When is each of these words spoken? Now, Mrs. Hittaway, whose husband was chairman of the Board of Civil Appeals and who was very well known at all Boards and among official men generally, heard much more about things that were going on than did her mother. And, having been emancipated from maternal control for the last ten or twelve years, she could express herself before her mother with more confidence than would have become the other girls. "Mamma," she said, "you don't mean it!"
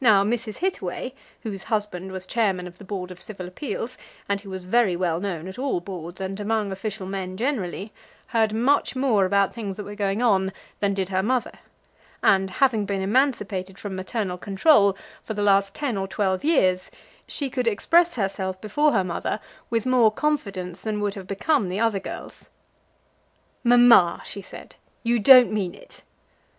Now, 0.00 0.24
Mrs. 0.24 0.60
Hittaway, 0.60 1.12
whose 1.42 1.64
husband 1.64 2.10
was 2.10 2.24
chairman 2.24 2.66
of 2.66 2.78
the 2.78 2.84
Board 2.84 3.10
of 3.10 3.20
Civil 3.20 3.46
Appeals 3.46 3.98
and 4.26 4.40
who 4.40 4.48
was 4.48 4.64
very 4.64 4.96
well 4.96 5.20
known 5.20 5.46
at 5.46 5.58
all 5.58 5.80
Boards 5.80 6.18
and 6.18 6.40
among 6.40 6.72
official 6.72 7.06
men 7.06 7.36
generally, 7.36 7.92
heard 8.28 8.54
much 8.54 8.96
more 8.96 9.26
about 9.26 9.52
things 9.54 9.76
that 9.76 9.84
were 9.84 9.94
going 9.94 10.22
on 10.22 10.50
than 10.80 10.94
did 10.94 11.10
her 11.10 11.22
mother. 11.22 11.50
And, 12.22 12.48
having 12.52 12.86
been 12.86 13.02
emancipated 13.02 13.78
from 13.78 13.94
maternal 13.94 14.38
control 14.38 14.96
for 15.22 15.34
the 15.34 15.42
last 15.42 15.74
ten 15.74 15.98
or 15.98 16.08
twelve 16.08 16.42
years, 16.42 16.90
she 17.28 17.50
could 17.50 17.66
express 17.66 18.14
herself 18.14 18.58
before 18.62 18.92
her 18.92 19.04
mother 19.04 19.40
with 19.68 19.84
more 19.84 20.10
confidence 20.10 20.80
than 20.80 21.00
would 21.00 21.12
have 21.16 21.26
become 21.26 21.68
the 21.68 21.80
other 21.80 22.00
girls. 22.00 22.48
"Mamma," 23.62 24.22
she 24.24 24.40
said, 24.40 24.76
"you 25.02 25.18
don't 25.18 25.52
mean 25.52 25.74
it!" 25.74 26.02